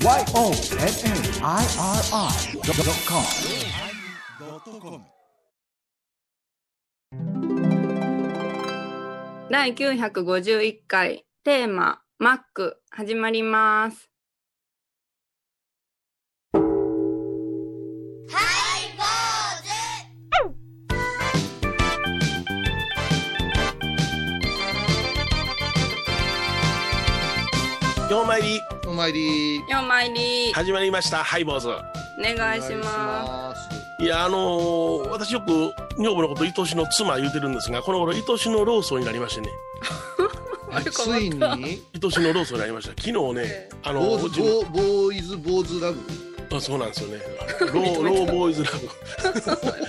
[0.00, 0.28] YONNIRI.com
[9.50, 14.08] 第951回テーママック始まります。
[28.10, 28.60] ようまいり
[28.98, 29.58] お参り。
[29.58, 30.52] ようまいり。
[30.52, 31.22] 始まりました。
[31.22, 31.68] ハイボーズ。
[31.68, 31.72] お
[32.20, 34.02] 願いしまます。
[34.02, 39.50] いやあのー私よく女房のこと愛しの妻言うてるんですがこの頃愛しのローソンになりましてね。
[40.90, 41.40] ついに？
[41.40, 43.00] 愛しのローソンになりました。
[43.00, 45.98] 昨日ねえあのボーズうちのボーボーイズボーズラブ？
[46.50, 47.20] あそうなんですよね。
[47.60, 48.78] ローローボーイズラブ
[49.40, 49.50] す。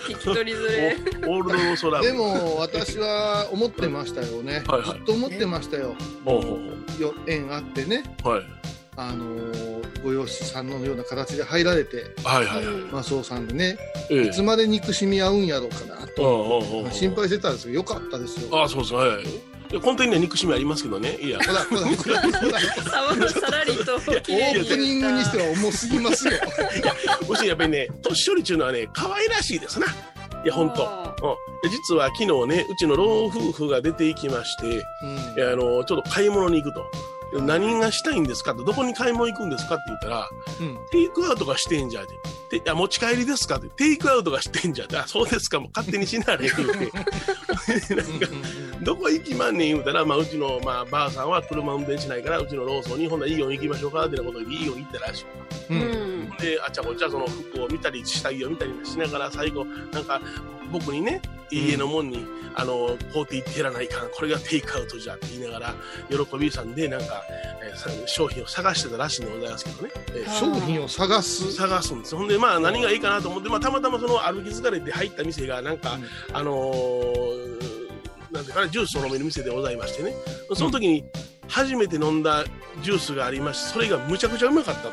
[0.00, 0.96] 聞き取りづれ。
[1.28, 4.64] オールドローソラブでも私は思ってましたよね。
[4.66, 4.98] はいはい。
[4.98, 5.94] ずっと思ってましたよ。
[6.24, 6.58] ほうほ
[6.98, 8.02] うよ縁あってね。
[8.24, 8.42] はい。
[8.96, 12.04] あのーご養子さんのような形で入られて。
[12.24, 13.78] はいはいはい、マスオさんでね
[14.10, 14.22] ええ。
[14.28, 18.62] いつまで憎しみ合うんやろうかなうんと心配してたんですけどよかったですよ。
[18.64, 18.94] あそうです。
[18.94, 19.24] はいはい
[19.70, 21.16] いや根底には憎しみありますけどね。
[21.16, 22.60] いやほらほらほらほら
[23.28, 26.32] ささらりと綺オープニングにしては重すぎますよ。
[27.28, 29.86] もしやっぱりね年寄りっていうのはね可愛らしいですな。
[29.86, 29.90] い
[30.46, 30.88] や本当。
[30.88, 34.74] あうん、で実は昨日ねうちの老夫婦が出て行きまして、うん。
[34.76, 34.80] い
[35.36, 36.84] やあのちょっと買い物に行くと。
[37.32, 40.28] 何がしたいんですかって、どこに買い物行くんですかって言ったら、
[40.60, 42.18] うんテイクアウトがしてんじゃって。
[42.48, 47.94] ていや、持ち帰りですかって、テイクアウトがしてんじゃって、あ、そうですか、もう勝手にしなれ、 言うて。
[47.94, 48.26] なんか、
[48.82, 55.24] どこ行きまんねん言うたら、まあ、うちの、まあ、ばあさんは車運転しないから、うちのローソンに、ほんならイオン行きましょうか、ってなことで、イオン行ったらしい。
[55.70, 56.30] ううんん。
[56.38, 60.20] で、あちゃこちゃその服を見たり、下着を見たりしながら、最後、なんか、
[60.72, 61.20] 僕にね、
[61.50, 65.74] 家の門に、あの、買うていってやらないかん、これがテイクアウトじゃって言いながら、
[66.10, 67.22] 喜びさんで、なんか、
[67.62, 69.90] えーさ商品を探してたらしいんでございますけどね。
[70.08, 71.52] えー商品を探す？
[71.52, 75.98] 探すんですよほんで、まあ、何がいいかなと思って、まあ、たまたまその歩き疲れて入った店が、なんか、
[76.32, 77.58] あのー
[78.32, 80.14] なんていうかな、ジュースを飲める店でございましてね。
[80.54, 81.04] その時に、
[81.48, 82.44] 初めて飲んだ
[82.82, 84.90] ジュースがありまして、それがむちゃくちゃうまかったと。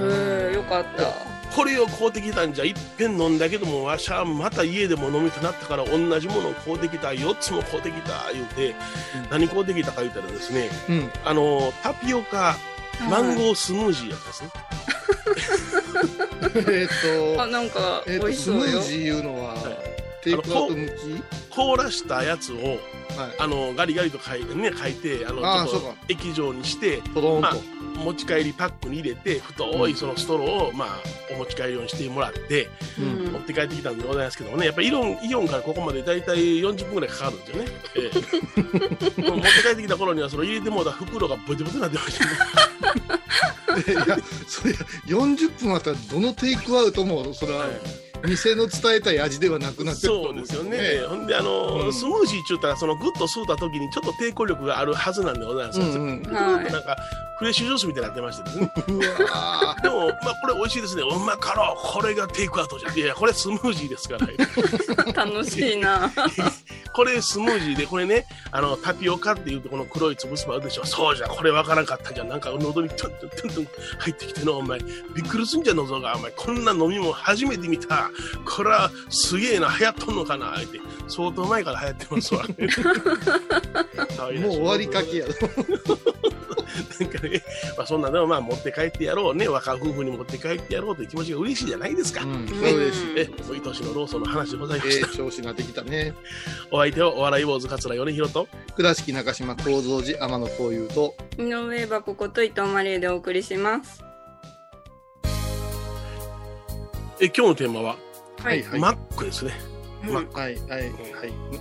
[0.00, 1.31] へえよかった。
[1.54, 8.74] これを買うてきたんじゃいっぺん飲んだけどもわしゃまた家でも飲みたなったから同じものを買うてきた4つも買うてきた言うて、
[9.30, 11.10] 何買うてきたか言ったらですねうん。
[11.24, 12.56] あのタピオカ
[13.08, 14.50] マンゴースムージーやったんですね、
[16.72, 18.62] えーっとあなんか美えー、と味しそうよ。
[18.62, 18.82] スムー。
[18.82, 19.62] ジーいうのは、はい。
[20.22, 21.22] テイクアウト向き？
[21.50, 22.78] 凍らしたやつをはい。
[23.38, 30.88] あのガリガリと書いてね書いてあのちょっと液状にしてトローンと、まあ持ち帰りパックに入れて太いそのストローを、まあ、
[31.34, 33.32] お持ち帰りようにしてもらってうん。
[33.32, 34.66] 持って帰ってきたんでございますけどもね。
[34.66, 38.10] やっぱりイオンイオンからここまでだいたい40分ぐらいかかるんですよね、 え
[39.18, 39.22] え。
[39.22, 42.24] もう持って帰ってきた頃にはその入れてもうた袋がボテボテになってました。
[42.26, 42.32] ね
[43.88, 44.74] いやそれ
[45.06, 50.78] 40分あったらどのテイクアウトもそれははい店の伝えたい味ではなくなってると思そうですよね。
[51.08, 55.86] ほんで、あの、うんスムージーって言ったら、そのグッと吸うた時にちょっと抵抗力があるはずなんでございますよ。
[55.86, 56.96] うんなんか、
[57.38, 58.72] フレッシュジュースみたいになってましてですね。
[58.86, 61.02] でも、 まあ、これ美味しいですね。
[61.02, 61.76] うまかろう。
[61.82, 62.94] これがテイクアウトじゃん。
[62.96, 65.12] いやいや、これスムージーですから。
[65.24, 66.10] 楽しいな。
[66.92, 70.84] これスムージーで、これね、あの、タピオカって言うとこの黒い粒々あるでしょ。
[70.84, 72.28] そうじゃ、これわからんかったじゃん。
[72.28, 73.66] なんか喉にトントントントン
[73.98, 74.78] 入ってきての、お前。
[74.80, 76.16] びっくりすんじゃん、喉が。
[76.16, 78.10] お前、こんな飲み物初めて見た。
[78.44, 80.80] これはすげえな、流行っとんのかなって。
[81.08, 82.44] 相当前から流行ってますわ。
[84.42, 85.32] もう終わりかけやろ
[87.00, 87.42] なんかね、
[87.76, 92.24] まあそんなのをまあ持って帰ってやろうね、若夫婦に持って帰ってやろうという気持ちが嬉しいじゃないですか。
[92.24, 95.06] うんそうですえ、おいとしのローソンの話でございました。
[95.08, 96.14] ええ調子ができたね
[96.70, 104.02] お相手はお笑い坊主桂米宏と、倉敷中島幸三寺天野幸雄と井上箱こと伊藤マリエでお送りします。
[107.20, 107.96] え、今日のテーマは、
[108.38, 108.62] はい。
[108.62, 109.71] はいマックですね。
[110.10, 110.92] はいはいはい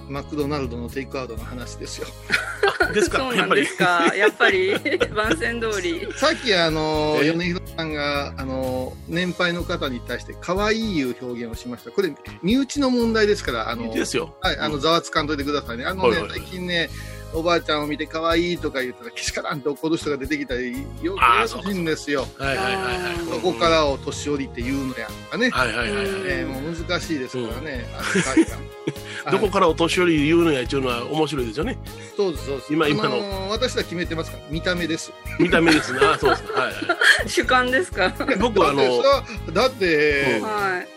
[0.09, 2.07] マクドナルドのテイクアウトの話ですよ
[2.93, 3.61] ですか、そうやっぱり。
[3.61, 4.15] なんですか。
[4.15, 4.77] やっぱり
[5.15, 6.07] 番宣通り。
[6.15, 14.35] さっきあのえ米広さんがあの年配の方に対して可愛いいう表現をしましたこれ身内の問題ですからあのですよ。
[14.41, 15.85] はい、あの、ざわつかんといてくださいね。
[15.85, 16.89] あのね、はいはいはい最近ね、
[17.33, 22.27] おばあちゃんを見て可愛いとか言ったら、けしからんって怒る人が出てきたり、よくあーややこしいんですよ。
[22.37, 22.85] はいはいはいはい。
[23.29, 25.49] そこからを年寄りって言うのやとかね。
[25.49, 26.05] はいはいはいはい。
[26.25, 28.57] えーもう難しいですからね、あの会が
[29.31, 31.77] どこはいからお年寄り言うのやっていうのは面白いですよね。
[32.17, 32.73] そうです、そうです。
[32.73, 35.11] 今今のあー私ら決めてますから、見た目です。
[35.39, 35.99] 見た目ですね。
[36.03, 36.49] あそうですね。
[36.53, 38.05] はいは 主観ですか？
[38.07, 38.13] い。
[38.39, 39.23] 僕はあの、だってさ、
[39.53, 40.87] だって、うんはい。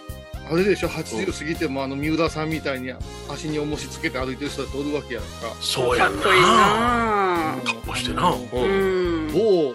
[0.50, 2.92] あれでしょ、80過ぎても、あの、三浦さんみたいに
[3.28, 5.28] 足に重しつけて歩いてる人だっておるわけやんか。
[5.60, 6.22] そうやんな。
[6.22, 8.30] かっこいいな格好してな。
[8.30, 8.36] う。
[8.52, 9.32] うんん。
[9.32, 9.74] 某、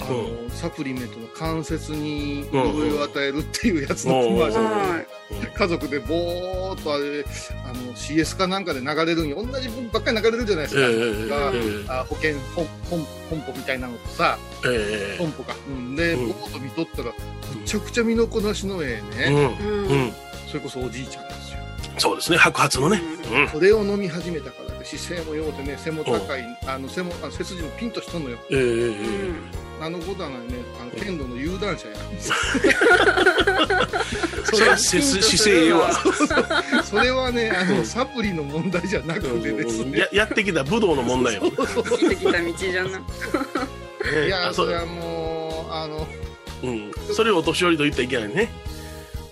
[0.00, 5.02] ああの、サプリメントの関節に潤いを与えるっていうやつのうんコマーシャルは
[5.58, 7.24] 家族でぼーっとあれ
[7.64, 9.44] あの CS かなんかで流れるんよ。
[9.44, 12.00] 同じ分ばっかり流れるじゃないですか、ええええがえ。
[12.00, 16.28] あ保険本本本舗みたいなのとさええ本舗か、うん、で、うん。
[16.28, 17.12] ぼーっと見とったら
[17.58, 19.90] めちゃくちゃ身のこなしのええね、えうん。
[19.90, 20.04] い。
[20.04, 20.12] うん。
[20.46, 21.58] それこそおじいちゃんですよ。
[21.98, 22.38] そうですね。
[22.38, 23.02] 白髪のね。
[23.32, 23.48] うん。
[23.48, 28.38] それを飲み始めたからで姿勢もようてね背も高いあの背もあ背筋もピンとしとんのよ。
[28.50, 30.46] ええええあのことはないね。
[30.80, 31.94] あの剣道の有段者や。
[34.44, 35.90] それは姿勢ええわ。
[36.84, 37.84] それはねあの、うん。
[37.84, 41.42] サプリの問題じゃなくてですね、ややってきた武道の問題よ。
[41.56, 42.90] 生きてきた道じゃな。
[44.26, 46.06] いやあそそれはもうあの
[46.62, 48.48] うん、それをお年寄りと言ったらいけないね。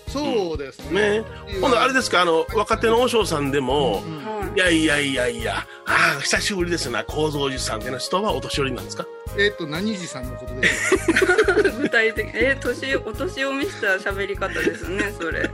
[0.07, 1.19] そうですね。
[1.19, 1.25] ね。
[1.59, 4.17] 今度あれですか、あの、若手の和尚さんでも、うん。
[4.25, 4.57] はい。
[4.57, 9.05] やいやいやいや、ああ、久しぶりですな、構造寺さんっていうのは人はお年寄りなんですか？
[9.37, 11.17] えっ、と何時さんのことですよ
[11.69, 11.71] い。
[11.81, 12.27] 具体的。
[12.33, 15.41] え、年、お年を召した喋り方ですね、それ。
[15.41, 15.49] いや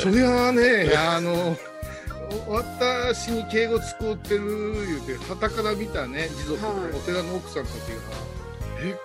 [0.00, 1.56] それはねあの
[2.48, 7.78] 私に敬語使ってる言うて旗から見たね持続、はいお寺の奥さんたちが
[8.80, 8.96] 「え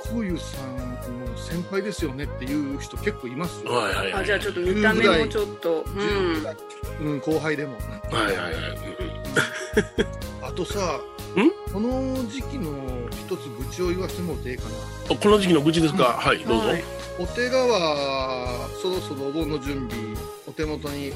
[0.00, 0.76] こういうさん
[1.20, 4.22] の先輩ですよね」っていう人結構いますよ、はいはいはい。
[4.22, 5.84] あ、じゃあちょっと見た目もちょっと。
[5.86, 7.12] うん。
[7.12, 7.76] うん、後輩でも
[8.10, 8.54] はいはいはい。
[10.42, 11.00] あとさ
[11.72, 12.72] この時期の
[13.10, 14.70] 一つ愚痴を言わせてもらっていいかな。
[14.70, 16.68] うんこの時期の愚痴ですか、はい、どうぞ。
[16.68, 16.84] はい。
[17.18, 20.16] お寺はそろそろお盆の準備
[20.46, 21.10] お手元に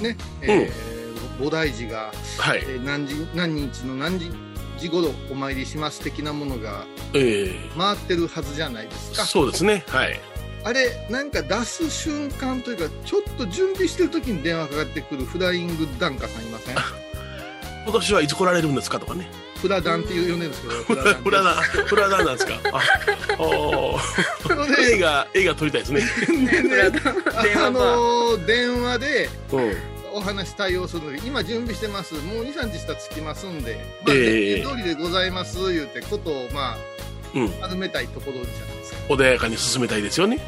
[0.00, 0.96] ね、えー
[1.38, 2.58] 菩提寺が、はい。
[2.62, 4.30] えー何時何日の何時
[4.78, 6.84] 時頃お参りします的なものが
[7.14, 9.24] え回ってるはずじゃないですえか。
[9.24, 10.20] そうですね、はい。
[10.64, 16.76] あれなんか出す瞬間というかちょっと準備してる時に電話かかってくるフライングダンカさんいません？
[17.84, 19.30] 今年はいつ来られるんですかとかね。
[19.56, 21.54] フラダンっていう呼んでるんですけどフ フラフラダン、
[21.86, 22.60] フラダンなんですか？
[22.72, 22.82] あ、
[23.42, 26.00] おーそれで映画、映画撮りたいですね。
[26.28, 27.14] でねフラダン
[27.44, 27.70] 電あ。
[27.70, 29.76] のー電話でうん。
[30.12, 36.76] お話対応するので今準備してますもう23日したら着きますんで、まあ、ええ通りでございます言うてことをまあ
[37.34, 37.52] うん。
[37.60, 40.38] 丸めたいところじゃないですか穏やかに進めたいですよね。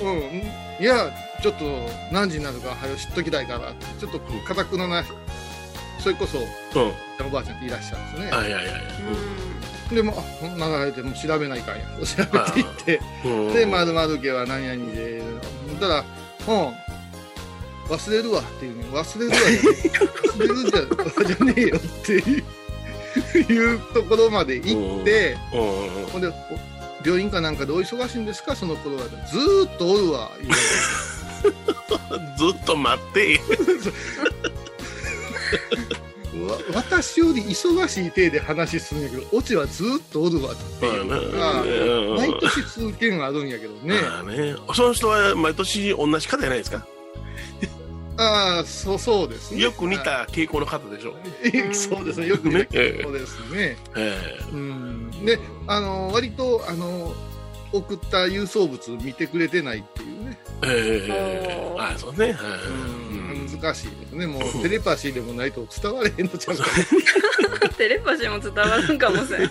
[0.00, 0.08] うん。
[0.08, 0.42] うん
[0.80, 1.10] いや
[1.42, 1.64] ちょっと
[2.12, 5.04] 何時になるかはよ知っときたいからちょっと固くのな
[6.04, 6.46] それこそうん。
[7.26, 8.74] おばあちゃんっていらっしゃるんですね、はいはいはい。
[9.90, 13.54] うでもあこんな流れてもう調べないかんやと調べていってうん。
[13.54, 15.22] で丸々家は何々で
[15.80, 16.04] たら
[16.48, 16.74] うん
[17.92, 19.36] 忘れるわっていうね忘れるわ
[20.34, 25.36] 忘れるじゃじゃねえよっていういうところまで行って。
[26.12, 26.32] ほんでお
[27.06, 28.56] 病院かなんかでお忙しいんですか？
[28.56, 30.30] その頃はずーっとおるわ
[32.38, 33.38] ずっと待って。
[36.48, 41.04] わ私より忙しい体で話するんやけどオチはずーっとおるわっていう。
[41.06, 41.64] のがう
[42.14, 42.16] ん。
[42.16, 43.94] 毎年数件あるんやけどね。
[44.02, 44.56] まあね。
[44.74, 46.86] その人は毎年同じ方じゃないですか？
[48.16, 49.60] ああそうそうですね。
[49.60, 51.14] よく似た傾向の方でしょ。
[51.16, 52.28] あそうですね。
[52.28, 53.00] よく似たね。
[53.02, 53.76] そうですね。
[53.96, 55.10] えうん。
[55.24, 57.12] であの割とあの
[57.72, 61.12] 送った郵送物見てくれてないっていうね、ええ。
[61.12, 62.26] えおーあそうね。
[62.26, 62.34] はい
[63.10, 63.13] うん、
[63.64, 67.70] 難しいですねもうテレパシーでもないと伝われへんのちゃうかん。
[67.76, 69.50] テレパシーも伝わるんかもしれん。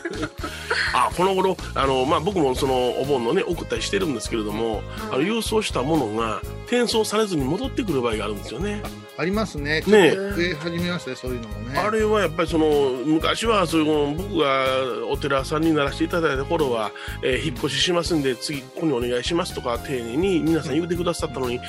[0.94, 8.82] あこの頃あの、まあ、僕もそのお盆のね送ったりしてるんですけれども、あの郵送したものが転送されずに戻ってくる場合があるんですよね。
[9.16, 9.84] ありますね。
[9.84, 11.78] ちょっねと増え始めましたねそういうのもね。
[11.78, 12.68] あれはやっぱりその
[13.06, 16.92] 昔はそういう僕がお寺さんにならせていただいた頃は、
[17.24, 21.60] えー引っ越ししますんで次ここにお願いしますとか丁寧に皆さん言ってくださったのに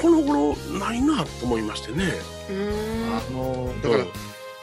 [0.00, 2.04] この頃ないなと思いましてね。
[2.48, 3.16] うーん。
[3.16, 4.04] あのだから、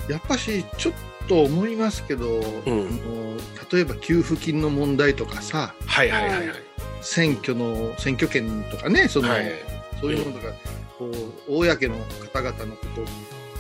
[0.09, 0.99] やっぱしちょっと
[1.35, 3.37] 思いますけど、んあの
[3.71, 6.57] 例えば給付金の問題とかさはいはいはいはい。
[7.01, 9.51] 選挙の選挙権とかねその、はい
[9.99, 10.53] そういうものとか、
[10.99, 11.11] こ
[11.47, 11.95] う公の
[12.31, 12.85] 方々のこ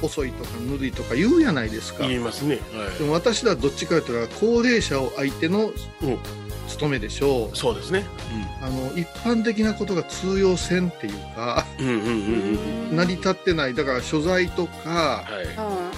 [0.01, 2.03] と遅いとかぬるいとか言うやないですか。
[2.07, 2.59] 言いますね。
[2.73, 5.73] はでも私らどっちかというと高齢者を相手のうん
[6.67, 7.51] 務めでしょうい。。
[7.55, 8.05] そうですね。
[8.61, 12.95] あの一般的なことが通用せんっていうかうんうんうんうんうん。
[12.95, 15.45] 成り立ってないだから所在とかはい。
[15.55, 15.91] は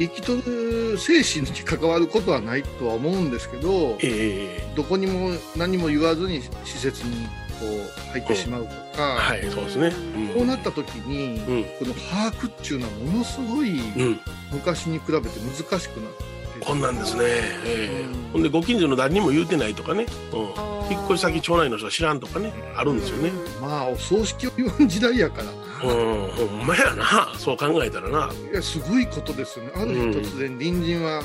[0.00, 7.26] 生きとる精神に関わることはないとは思うんですけどええどこにも何も言わずに施設に
[7.60, 9.92] こう入ってしまうとか、はいそうですね。
[10.34, 14.02] こうなった時に、うんこの把握っていうのはものすごいうん。
[14.02, 14.20] うん。
[14.52, 16.12] 昔に比べて難しくなっ
[16.58, 17.22] てこんなんですね。
[17.24, 20.06] ええうんほんでご近所の誰にも言うてないとかね。
[20.32, 20.52] うん。
[20.56, 22.52] あ引っ越し先町内の人は知らんとかね。
[22.74, 23.30] あるんですよね。
[23.60, 26.28] まあお葬式を言わん時代やからうん。
[26.28, 27.32] ほんまやな。
[27.38, 28.30] そう考えたらな。
[28.50, 31.22] いやすごいことですよねある日突然隣人は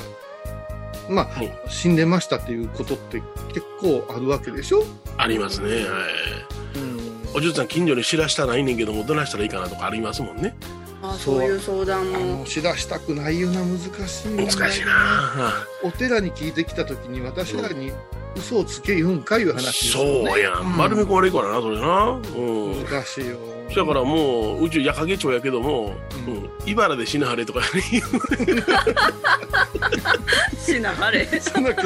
[1.08, 4.84] まあ、うん死んでましたっていうことって結構あるわけでしょ？
[5.16, 5.68] ありますね。
[5.68, 5.78] はい。
[6.74, 7.36] うん。
[7.36, 10.56] おじゅうさん近所に知らしたないねんけども、どないしたらいいかなとかありますもんね。
[11.02, 15.52] あそういう相談あもの、知らしたくないような難しい問題難しいな
[15.84, 17.92] お寺に聞いてきたときに私らに
[18.36, 20.02] 嘘をつけ言うんかいう話ですそ。
[20.02, 20.76] うやん。
[20.76, 22.20] 丸め込まれるからな、それな。
[22.36, 22.40] う
[22.70, 22.84] ん。
[22.84, 23.38] 難しいよ。
[23.74, 27.66] だからもう、うち、矢影町やけども、ううんん、茨で死ぬはれとかね、
[30.64, 31.26] 死なはれ。
[31.40, 31.70] そんな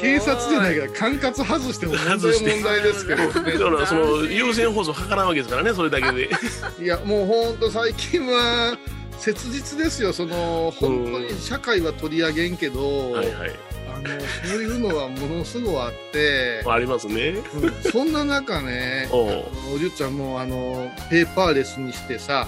[0.00, 3.52] 警察じゃないから管轄外しても問題ですけどね。
[3.52, 6.30] だからその優先放送かからんわけですからね、それだけで。
[6.82, 8.76] いやもうほんと最近は
[9.18, 13.52] 切実ですよその本当に社会は取り上げんけど、はいはい。
[13.98, 17.34] あのそういうのはものすごいあって、ありますね。
[17.54, 22.46] うんそんな中ね おじゅっちゃんもあのペーパーレスにしてさ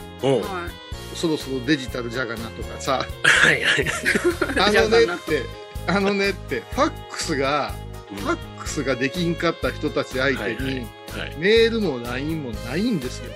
[1.14, 3.62] そろそろデジタルじゃがなとかさはい。
[4.59, 5.42] あのねって
[5.87, 7.75] あのねってファックスが
[8.11, 8.16] うん。
[8.19, 10.87] ファックスができんかった人たち相手に、はいはい。
[11.21, 11.37] はい。
[11.38, 13.33] メールも LINE もないんですよ。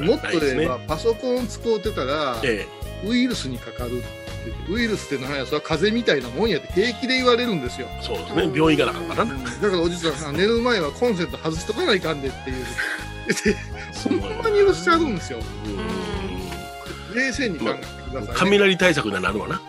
[0.00, 2.66] もっと言えば、パソコン使うてたら、え
[3.04, 3.98] ウイルスにかかる。
[3.98, 4.02] っ
[4.48, 7.88] て言って、ウイルスって何や、それは風邪みたいなもんやって平気で言われるんですよ。
[7.90, 8.42] え、そうですね。
[8.54, 9.34] 病院行かなかったうらな。
[9.34, 12.64] んだからおじさんさ、寝る前はコンセント外しとかないかんでっていう。
[13.28, 13.34] で
[13.92, 15.38] そんなに許しちゃうんですよ。
[17.14, 17.78] 冷静に考えて
[18.10, 18.28] ください、ね。
[18.36, 19.60] 雷対策になるわな。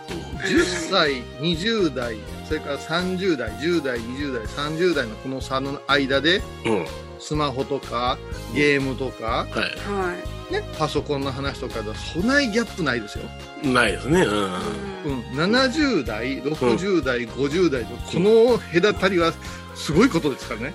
[0.44, 2.16] 10歳、20代、
[2.48, 6.72] それから30代、10代、20代、30代のこの差の間で、うん。
[6.72, 6.86] うん。
[7.18, 8.18] スマホとか、
[8.54, 10.14] ゲームとか、はは
[10.50, 13.24] ね、パソコンの話とかで、そないギャップないですよ。
[13.62, 13.68] い。
[13.68, 14.22] ないですね。
[14.22, 14.26] うん。
[14.26, 15.14] い。
[15.14, 19.32] うん、70代、60代、50代のこの隔たりは
[19.74, 20.74] すごいことですからね。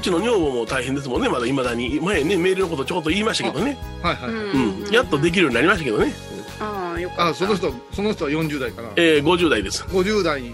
[0.00, 2.00] うちの女房も大変ですもんね、まだいまだに。
[2.00, 3.78] 前ね、メールのことちょこっと言いましたけどね。
[4.02, 4.30] はいはい。
[4.30, 4.92] うん。
[4.92, 6.12] やっとできるようになりましたけどね。
[6.58, 7.28] ああ、よかった。
[7.28, 8.88] あ、その人、その人は40代かな。
[8.96, 9.84] えー、50代です。
[9.84, 10.50] 50代、はい。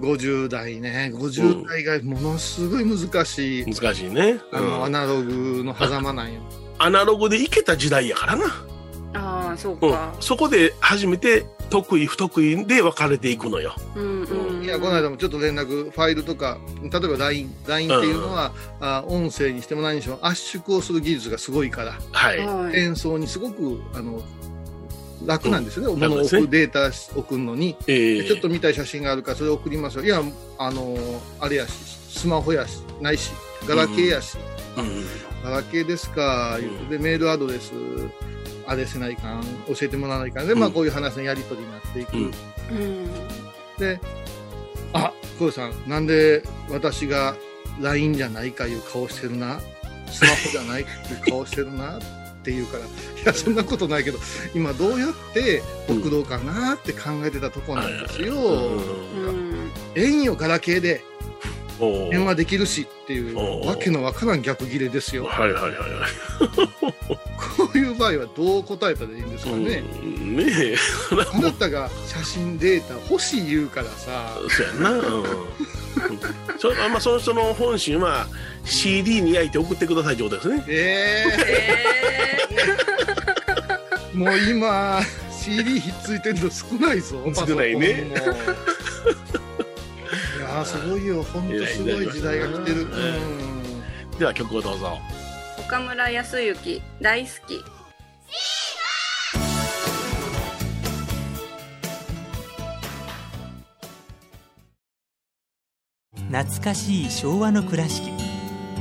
[0.00, 4.40] 50代ね、50代がものすごい難しい、難しいね。
[4.52, 6.40] あの、うんアナログの狭間なんよ。
[6.80, 8.46] アナログでいけた時代やからな。
[9.12, 10.14] ああ、そううんか。。
[10.18, 13.74] そこで初めて得意不得意で分かれていくのよ。
[13.94, 14.64] うんうん。
[14.64, 22.38] いや、この間もちょっと連絡、ファイルとか、例えば LINE、LINE っていうのは、あ音声にしても何にしても圧縮をする技術がすごいから、はい。
[22.38, 22.78] はい。
[22.78, 24.22] 演奏にすごく、あの、
[25.26, 25.94] 楽なんですよね。
[25.94, 30.04] ん物を楽ですね送るデータ送るのに、えー、ちょっと見たい写真があるからそれ送りますよ。
[30.04, 30.22] いや、
[30.58, 30.96] あの
[31.38, 33.32] あれやし、スマホやし、ないし、
[33.68, 34.38] ガラケーやし、
[34.80, 35.04] うん。
[35.42, 37.72] ガラケーですか、言うてで、メールアドレス、
[38.66, 40.46] あれせないかん、教えてもらわないかん。
[40.48, 42.32] で、まあ、うんこういう話のやり取りになっていく。
[43.78, 44.00] で、
[44.92, 47.36] あ、小遊さん、なんで私が
[47.80, 49.60] LINE じゃないかいう顔してるな、
[50.10, 51.98] スマホじゃないっていう顔してるな？
[51.98, 52.88] って言うから、い
[53.24, 54.18] や、そんなことないけど、
[54.54, 58.34] 今どうやって送ろうかなって考えてたとこなんですよ。
[58.34, 59.70] うんうん。
[59.94, 61.04] ええんよ、ガラケーで
[62.10, 65.24] 電話できるしっていうわけのわからん逆ギレですよ。
[65.24, 65.80] はいはいはいはい。
[67.56, 69.82] こういう場合はどう答えたらいいんですかね。
[70.02, 70.76] うん、ねえ。
[71.32, 74.90] あなたが写真データ欲しい言うからさ、そうやんな。
[74.90, 75.24] うん。
[76.58, 78.26] そ まあ、その人の本心は
[78.64, 80.64] CD に焼いて送ってくださいってことですね。
[80.68, 81.24] え
[84.12, 87.16] えー、 もう今 CD ひっついてるの少ないぞ。
[87.34, 88.06] 少ないね
[90.50, 92.86] やーすごいよ、本当すごい時代が来てる。
[94.18, 94.98] では曲をどうぞ。
[95.58, 97.80] ー、岡村康之、大好き。
[106.30, 108.08] 懐かしい昭和の倉敷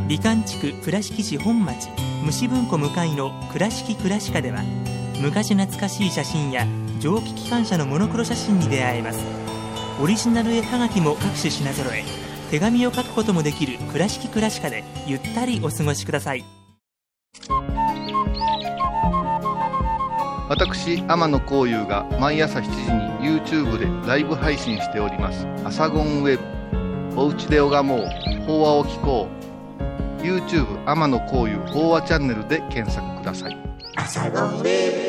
[0.08, 1.90] 美観地区倉敷市本町
[2.24, 4.62] 虫文庫向かいの「倉敷倉歯科」では
[5.20, 6.68] 昔懐かしい写真や
[7.00, 9.39] 蒸気機関車のモノクロ写真に出会えます
[10.02, 12.06] オリジナル絵はがきも各種品揃え
[12.50, 16.46] 手紙を書くこともできる「倉敷倉歯科」でゆったりお過ごしください。
[20.48, 22.70] 私天野幸雄が毎朝7時
[23.28, 26.40] に YouTube でライブ配信しております「アサゴンウェ
[27.14, 28.08] ブ」「おうちで拝もう。
[28.48, 29.28] 法話を聞こ
[30.20, 33.58] う」YouTube 天野幸雄法話チャンネルで検索ください。
[33.96, 35.09] ハイ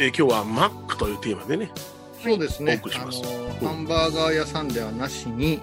[0.00, 1.70] えー今日はマックというテーマでね。
[2.22, 2.80] そうですね。
[2.94, 3.06] あの
[3.60, 3.68] うん。
[3.68, 5.60] ハンバーガー屋さんではなしに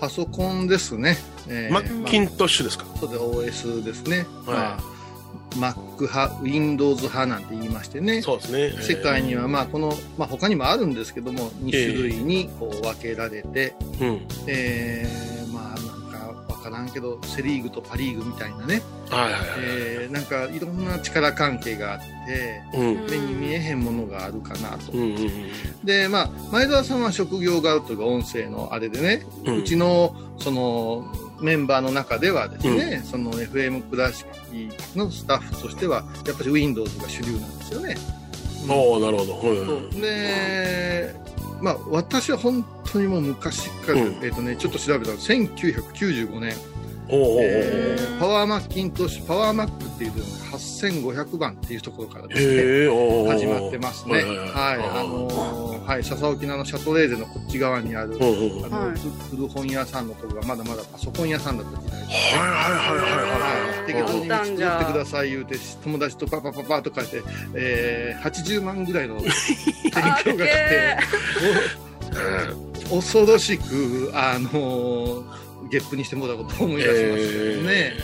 [0.00, 1.16] パソコンですね、
[1.48, 2.84] えーマッキントッシュですか？
[2.98, 4.78] そうで OS ですね、は
[5.56, 8.22] まあ、Mac 派 Windows 派なんて言いましてね。
[8.22, 8.82] そうですね。
[8.82, 14.26] 世界にはまあこの、まあ、他にもあるんですけども2種類にこう分けられて、うん。
[14.46, 15.37] えー
[16.98, 19.42] けどセ・リーグとパ・リーグみたいなね、はいはいはい。
[19.58, 23.06] えーなんかいろんな力関係があってうん。
[23.06, 25.30] 目に見えへんものがあるかなとうんうんうん。
[25.84, 31.04] でまあ前澤さんは職業があるというか音声のあれでね、ううんちのその
[31.40, 34.26] メンバーの中ではですね、その FM 倉敷
[34.96, 37.96] のスタッフとしてはやっぱり Windows が主流なんですよね。
[38.68, 39.32] おおなるほど。
[39.34, 41.14] はいで
[41.60, 46.54] まあ私は本当にもう昔から、うんえっ、とねちょっと調べたら1995年、
[47.10, 52.88] えーパワーマッキントッシュパワーマックっていうのが8500番っていうところからですね。
[53.28, 54.14] 始まってますね。
[54.14, 54.88] はいい、ははいはい。
[54.88, 58.98] あのーはい、笹沖縄のシャトレーゼのこっち側にある、あの、はい。
[59.30, 62.06] 古本屋さんのところがまだまだパソコン屋さんだった時代で。
[62.08, 67.22] はいはいはいはい、適当に作ってください言うて友達とパパパパと書いて、
[67.54, 69.30] えー、80万ぐらいの提
[70.24, 70.98] 供が来て
[72.90, 77.94] お恐ろしくあのーゲップにしてもらったことを思い出しますよね、で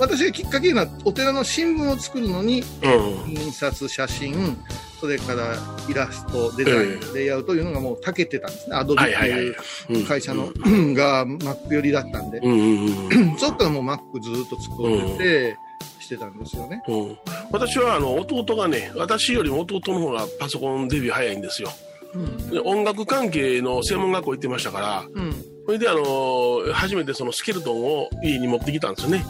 [0.00, 3.32] 私がきっかけになお寺の新聞を作るのにうん。
[3.32, 4.56] 印刷写真
[5.00, 5.54] それから
[5.88, 9.56] イラストデザイン、レイアウトというのがもう長けてたんですねアドビってはいう。
[9.90, 10.46] うん会社の、
[10.94, 13.38] が Mac 寄りだったんで、うんうんうん。
[13.38, 15.58] そっからもう Mac ずっと作ってて、
[16.00, 16.82] してたんですよね。
[16.88, 17.18] うん、
[17.50, 21.70] 私はあの弟がね、私よりも弟の方がパソコンデビュー早いんですよ。
[22.14, 22.50] うん。
[22.50, 25.34] で音楽関係の専門学校行ってましたから、うん。
[25.66, 29.24] それであの初めてそのスケルトンを家に持ってきたんですよね。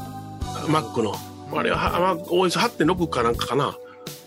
[0.68, 1.14] Mac の。
[1.54, 3.76] あれは、は OS8.6 かなんかかな。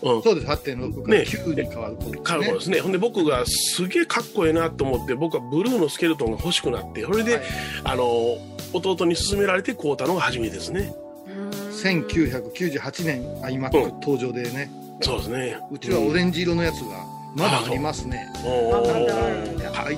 [0.02, 0.22] うん。
[0.22, 2.80] そうです、8.6からね9に変わる頃ですカルボですね。
[2.80, 7.42] ほんで僕がすげえかっこええなと思って、僕はブルーのスケルトンが欲しくなって、それで、はい
[7.84, 8.38] あの
[8.72, 10.94] 弟に勧められて買うたのが初めてですね。
[11.82, 14.70] 1998年 iMac うん登場でね、
[15.00, 15.58] そうですね。
[15.70, 18.28] うちはオレンジ色のやつがまだありますね。
[18.44, 19.96] おあまだあーるんだ愛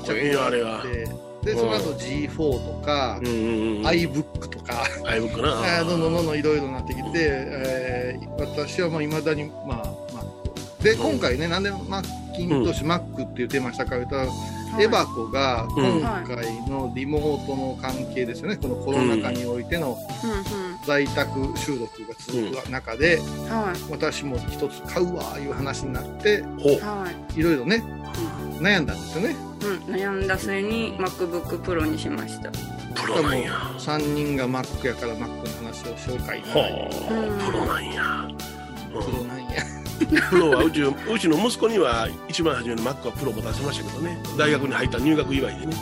[0.62, 0.83] あっ。
[0.83, 3.35] て、で、その後 G4 とかうん、うん
[3.78, 3.87] うん。
[3.87, 5.83] iBook とか、アイブックな。
[5.85, 10.83] どんどんどんどんいろいろなってきて、えー私はもういまだに、まあ、Mac。
[10.83, 14.16] で、今回ね、なんでマッキントッシュ、Mac っていうテーマにしたかというと、
[14.80, 19.98] エバコが今回のリモートの関係ですよね、このコロナ禍においての
[20.87, 23.20] 在宅収録が続く中で、
[23.90, 26.42] 私も一つ買うわいう話になって、
[27.37, 27.40] い。
[27.40, 27.82] いろいろね、
[28.61, 29.37] 悩んだんですよね。
[29.62, 32.50] うん、悩んだ末に MacBookPro にしました。
[32.50, 33.52] プロなんや。
[33.78, 36.40] 3人が Mac やから Mac の話を紹介。
[36.42, 37.14] ほう。
[37.14, 37.37] ん。
[37.37, 37.38] う。
[37.38, 38.28] プロなんや。
[38.88, 39.82] プロなんや。
[40.06, 44.18] プロはうちうちの息子には一番初めの Mac はプロも出しましたけどね。
[44.38, 45.76] 大学に入った入学祝いでね。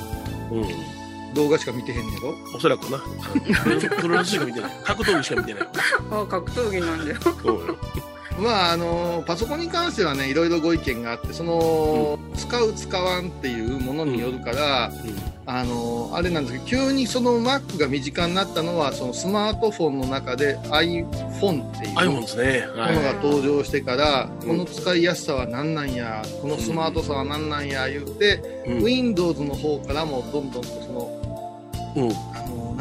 [0.53, 1.35] うん。
[1.35, 2.35] 動画しか見てへんねやろ？
[2.57, 2.99] おそらくな。
[4.01, 4.71] プロレスしか見てない。
[4.85, 5.69] 格闘技しか見てない。
[6.11, 7.77] あ格闘技なんだようん
[8.39, 14.91] まああのパソコンに関してはねいろいろご意見があってその、使う使わんっていうものによるから、
[15.47, 22.27] あのあれなんですけど急にその Mac が身近になったのはそのスマートフォンの中で iPhone っていうもの
[23.01, 23.03] い。
[23.03, 24.49] が登場してから、うん。
[24.49, 28.85] この使いやすさは何なんやこのスマートさは何なんや言うて、うん。
[28.85, 31.21] Windows の方からもどんどんとその
[31.97, 32.11] うん。
[32.11, 32.30] あの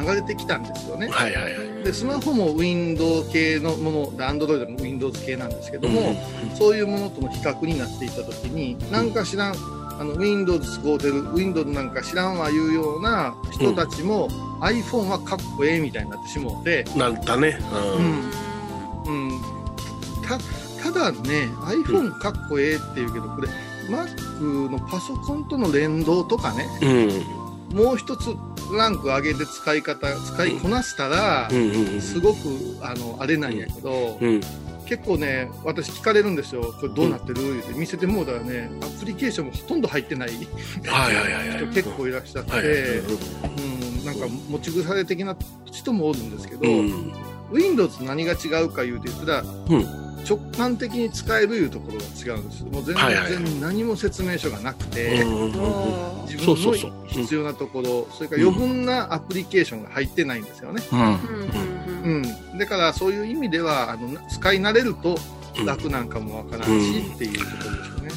[0.05, 1.07] 流れてきたんですよね。
[1.09, 1.83] はいはいはい。
[1.83, 6.15] でスマホも Windows 系のもので Android も Windows 系なんですけども、
[6.57, 9.55] そういうものとの比較になっていった時に何か知らん
[9.99, 14.29] あの Windows 使うてる Windows なんか知らんわいうような人たちも、
[14.61, 16.99] iPhone はかっこええみたいになってしもうて、うん。
[16.99, 17.57] なんだね。
[17.71, 17.99] う。
[17.99, 19.41] うんんうん、
[20.25, 20.37] た
[20.83, 23.49] ただね iPhone かっこええっていうけどこれ
[23.89, 27.75] Mac のパソコンとの連動とかねうん。
[27.75, 28.35] もう一つ
[28.77, 31.49] ランク上げて使い方使いこなしたら。
[31.99, 32.37] すごく
[32.81, 34.41] あのあれなんやけど、うん。
[34.85, 40.47] 結構ね私聞かれるんですよこれどうなってる、言って見せてもうたらねアプリケーションもほとんど入ってない人。
[41.67, 42.65] 結構いらっしゃって、はい。
[42.65, 47.13] うん、なんか持ち腐れ的な人もおるんですけど、うん。
[47.51, 52.63] Windows と何が違うか言うて言ったら、うん直感的に使えるいうところが違うんです。
[52.63, 55.25] もう全然何も説明書がなくて、
[56.27, 60.83] 自分の必要なところ、それから余分なアプリケーションが入ってないんですよね。
[60.91, 61.07] うんうん
[62.03, 62.57] うんうん。
[62.57, 65.17] だからそういう意味では、あの、使い慣れると
[65.65, 68.09] 楽なんかもわからんし、うんっていうところですよね。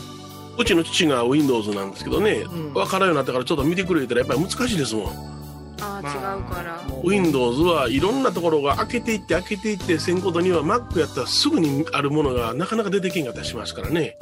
[0.59, 5.42] うちの父が Windows なんですけどね、うん分からんようになってからちょっと見てくれたらやっぱり難しいですもん。
[5.83, 6.81] あー違うから。
[7.03, 14.17] Windows はいろんなところが開けていって開けていってせんことには Mac やったらすぐにあるものがなかなか出てけんかったりしますからね。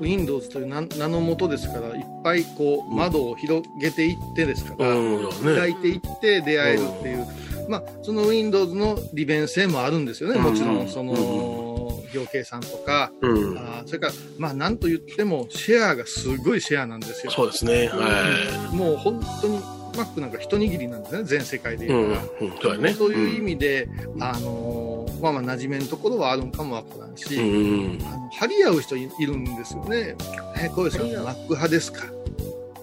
[0.00, 0.06] うん。
[0.06, 5.30] Windows という名名のもとですから、いっぱいこう窓を広げていってですから、うん、ね。
[5.42, 7.26] 開いていって出会えるっていう、
[7.68, 13.58] まあ、その Windows の利便性もあるんですよね、もちろうんん、その、行計算とか、うん。
[13.58, 17.30] あーそれから、まあ、なんと言っても、シェアがすごいシェアなんですよ。
[17.32, 17.88] そうですね。
[17.92, 19.60] はもう本当に、
[20.04, 21.88] Mac なんか一握りなんですね、全世界でい。
[21.88, 22.18] うん。
[22.40, 22.88] 言うかうん、そうやね。
[22.90, 22.94] ら。
[22.94, 23.88] そういう意味で、
[24.20, 27.44] あのーまあまあ、馴染めんところはあるんかもわからんし、うん。
[27.44, 28.02] うん。
[28.06, 30.16] あの張り合う人いいるんですよね。
[30.58, 32.04] え、小林さん、張り合う Mac 派ですか？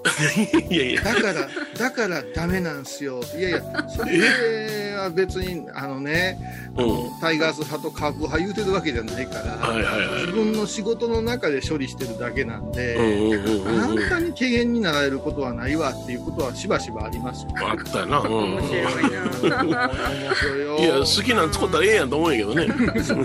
[0.69, 1.01] いやいや。
[1.03, 3.21] だから、だからダメなんすよ。
[3.37, 4.17] いやいや、それ
[4.99, 6.37] は別に、あのね、
[6.77, 7.19] うん。
[7.19, 13.97] タイガース派とカープ派言うてるわけじゃないから、はいはいはい自分の仕事の中で処理してるだけなんうんで、うんうんうんうん。
[13.97, 17.49] 簡単に軽減になられることはないわっていうことはしばしばありますよ。
[17.55, 18.19] あったよな。
[18.19, 18.55] うん。
[18.55, 19.11] 面白い
[19.71, 20.77] な面白いよ。
[20.79, 22.67] いや、好きなん作ったらええやんと思うんやけどね。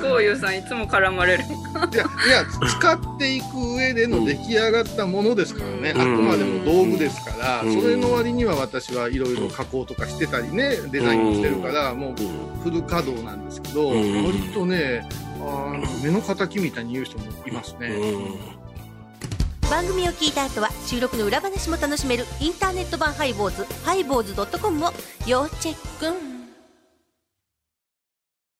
[0.00, 12.16] こういうさんいつも絡まれるいや、いや、使っていく上での出来上がったものですからね、うんあくまでも道具ですから、うんそれの割には私はいろいろ加工とかしてたりね、デザインもしてるから、もううん。
[12.62, 15.08] フル稼働なんですけど、うん割とね、
[15.40, 17.88] あの目の敵みたいに言う人もいますね。
[17.88, 18.62] うん。
[19.72, 24.90] 番組を聞いた後は収録の裏話も楽しめるインターネット版ハイボーズハイボーズドットコムを
[25.26, 26.14] 要チェック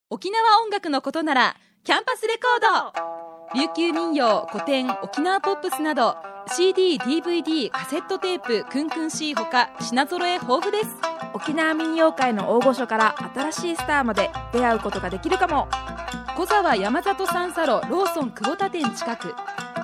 [0.09, 6.16] 沖縄音楽のことならキャンパスレコード琉球民謡古典沖縄ポップスなど
[6.48, 15.68] CD/DVD カセットテープクンクン C ほか品揃え豊富です沖縄民謡界の大御所から新しいスターまで出会うことができるかも。
[16.37, 19.35] 小沢山里三佐路ローソン久保田店近く。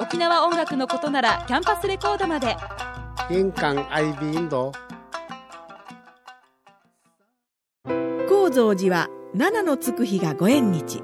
[0.00, 2.56] 沖縄音楽のことならキャンパスレコードまで。
[3.30, 4.72] 印港 IB 印度
[8.28, 11.02] 高蔵寺は七のつく日がご縁日。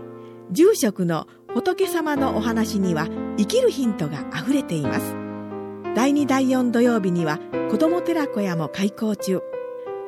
[0.51, 3.07] 住職の仏様のお話には
[3.39, 5.15] 生きるヒントがあふれています。
[5.95, 7.39] 第2第4土曜日には
[7.71, 9.41] 子ども寺小屋も開校中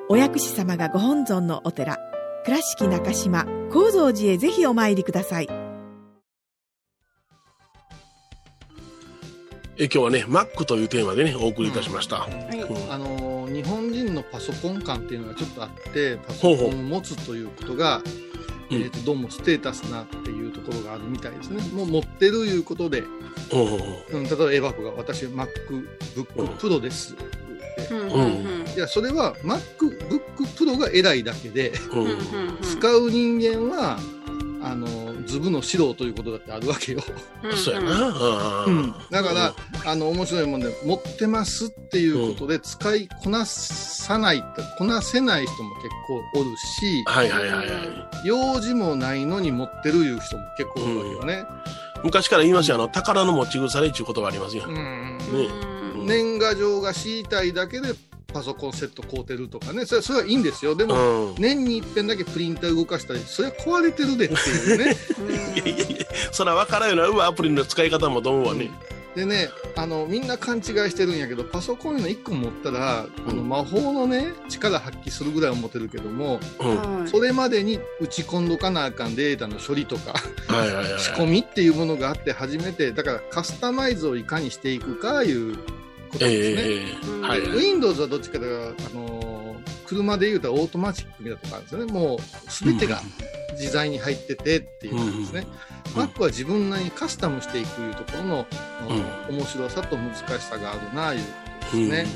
[0.09, 1.99] お薬師様がご本尊のお寺
[2.45, 5.49] 倉敷中島・高蔵寺へぜひお参りください。
[9.79, 12.21] え今日はね、Mac というテーマでね、お送りいたしました。
[12.21, 12.61] はい。
[12.61, 12.93] うん。
[12.93, 18.01] あのー日本人のパソコン感っていうのがちょっとあってパソコンを持つということが、
[18.71, 18.77] うん。
[18.77, 21.63] えー、とどうもステータスなっていうところがあるみたいですね。
[21.73, 23.05] もう持ってるいうことで、う
[23.57, 23.67] んうん
[24.13, 24.17] う。
[24.19, 25.49] んうん、例えばエバコが私 MacBook
[26.59, 27.17] Pro です、
[27.91, 28.17] うんうんう
[28.53, 30.21] んいやそれは MacBook
[30.55, 31.73] Pro が偉いだけで
[32.63, 33.99] 使う人間は
[34.63, 34.87] あの
[35.27, 37.01] ズブの素人ということだってあるわけよ、
[37.45, 37.57] うん。
[37.57, 38.65] そうやな。
[38.67, 38.95] うん。
[39.11, 47.75] だから、あの面白いもんで持ってますっていうことで使いこなさないってこなせない人も結構おるしはいはいはいは
[48.25, 48.27] い。
[48.27, 51.45] 用事もないのに持ってるいう人も結構おるわけよね。
[52.03, 54.65] 昔から言いますよ、あの、宝の持ち腐れっていう言葉ありますよ。
[54.67, 54.75] うん。
[54.75, 55.19] ね。
[55.95, 56.07] うん。
[56.07, 57.95] 年賀状が敷いたいだけで
[58.37, 59.87] パソコンセット買うてるとかね。
[59.87, 60.75] それそれはいいんですよ。
[60.75, 61.35] でも、うん。
[61.37, 64.85] 年に一遍だけプリンター動かしたりそれは壊れてるでっていうね。
[65.57, 68.71] いやいやいや、そら分からんような、うわ、アプリの使い方もと思うわね。
[69.15, 76.39] でねあのみんな勘違いしてるんやけどパソコンの1個持ったら、あの魔法のね力発揮するぐらいは持てるけども
[77.07, 80.13] それまでに打ち込んどかなあかんデータの処理とか
[80.55, 81.01] はいはいはい。
[81.01, 85.57] 仕込みっていうものがあって初めてだからカスタマイズをいかにしていくかいう
[86.07, 86.63] ことええですね。
[86.63, 87.57] ええはいはい。
[87.57, 89.37] Windows はどっちかというと、あのー
[89.87, 91.93] 車で言うとオートマチックみたいなとこあるんですよね。
[91.93, 92.19] もう
[92.65, 93.01] 全てが
[93.53, 95.47] 自在に入っててっていう感じですね。
[95.51, 98.47] うん Mac は自分なりにカスタムしていくいうところの、
[98.81, 101.21] あの面白さと難しさがあるないう
[101.67, 102.07] ですね。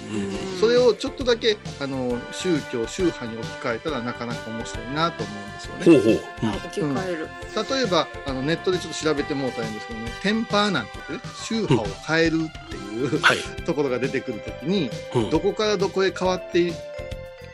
[0.61, 5.85] それをちょっとだけあの宗教宗派に置き換えたらなかなか面白いなと思うんですよね。
[5.85, 6.47] ほうほう。
[6.47, 7.29] うん置き換える
[7.71, 13.39] 例えばあのネットでちょっと調べてもうたらいいんですけどね、テンパーなんて言ってね、宗派を変えるっていうはい。
[13.65, 16.73] ところが出てくるときに、うんどこからどこへ変わって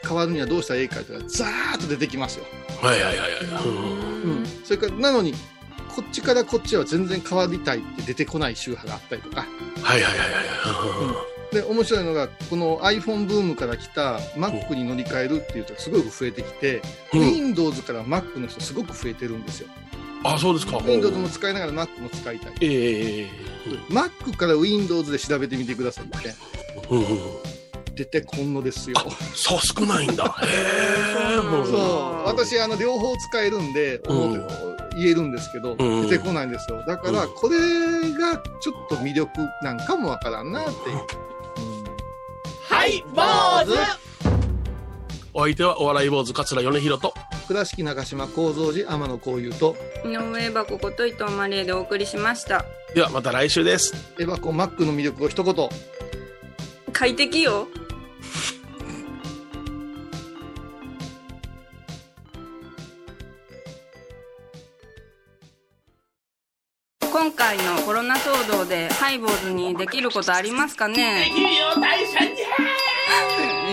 [0.06, 2.44] 変わるにはどうしたらいいかというのがザーッと出てきますよ。
[2.80, 3.68] はいはいはいはい。
[3.68, 5.34] うん、それからなのに
[5.94, 9.46] こっちからこっちは全然変わりたいって出てこない宗派があったりとか
[9.82, 11.35] はいはいはいはい。
[11.56, 16.82] で面白いのがこの iPhone ブームから来た Mac に乗り換えるっていうとすごく増えてきて、
[17.14, 19.68] うん Windows から Mac の人すごく増えてるんですよ。
[20.22, 20.78] あ、そうですか。
[20.78, 22.52] Windows も使いながら Mac も使いたい。
[22.60, 23.26] ええ
[23.88, 26.34] Mac から Windows で調べてみてくださいって。
[26.90, 27.06] うんうん。
[27.94, 28.96] 出てこんのですよ。
[29.34, 30.24] そう少ないんだ。
[30.42, 31.36] へえ。
[31.64, 32.26] そう。
[32.26, 34.46] 私、あの、両方使えるんで、うん
[34.98, 36.84] 言えるんですけど、うん出てこないんですよ。
[36.86, 37.58] だから、うんこれ
[38.12, 39.30] がちょっと魅力
[39.62, 40.98] なんかもわからんなっていう。
[42.86, 43.76] はい、坊主
[45.34, 47.14] お相手はお笑い坊主桂米宏と。
[47.48, 53.92] 倉敷中島幸三寺天野幸雄と、井上箱こと伊藤マリエでお送りしましたではまた来週です。
[54.20, 55.68] エバコ Mac の魅力を一言。
[56.92, 57.66] 快適よ
[67.00, 71.24] 今回のコロナ騒動でハイボーズにできることありますかね？
[71.24, 72.35] できるよ大社に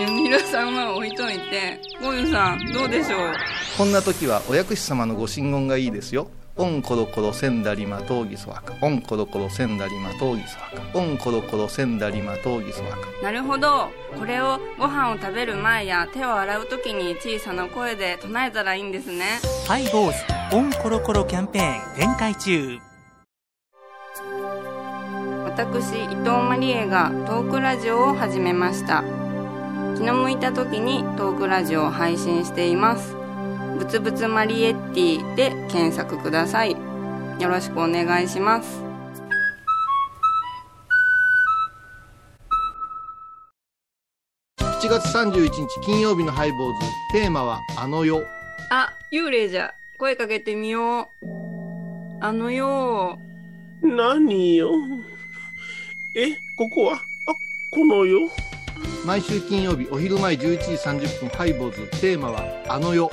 [0.06, 3.34] 皆さんは置いといてゴユさんどうでしょう？
[3.78, 6.28] こんな時はお薬師様のご神言がいいですよ。
[6.56, 8.74] オンコロコロセンダリマトウギソワカ。
[8.80, 10.98] オンコロコロセンダリマトウギソワカ。
[10.98, 12.98] オンコロコロセンダリマトウギソワカ。
[13.22, 22.78] なるほどこれをご飯を食べる前や手を洗う時に小さな声で唱えたらいいんですねハイボーズオンコロコロキャンペーン展開中
[25.44, 29.02] 私伊藤マリエがトークラジオを始めました
[29.94, 33.14] 気の向いた時にトークラジオを配信しています
[33.78, 38.82] ぶつぶつマリエッティで検索くださいよろしくお願いします
[44.58, 46.86] 7月31日金曜日のハイボーズ。
[47.12, 48.22] テーマはあの世。
[48.70, 51.06] あ幽霊じゃ声かけてみよう
[52.20, 53.16] あのよ
[53.82, 54.70] 何よ。
[56.14, 56.96] え、ここは？
[56.96, 56.98] あ、
[57.72, 58.28] このよ。
[59.04, 60.72] 毎週金曜日お昼前11時
[61.06, 61.86] 30分ハイボーズ。
[62.00, 63.10] テーマはあの世。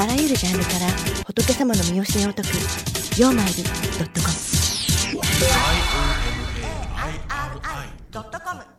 [0.00, 0.86] あらゆるジャンルから
[1.26, 2.50] 仏様の身教えを解く
[3.20, 3.70] 「曜マイルド
[4.04, 4.34] ットコム」
[8.12, 8.77] ドットコム